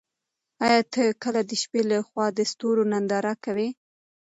[0.65, 3.69] ایا ته کله د شپې له خوا د ستورو ننداره کوې؟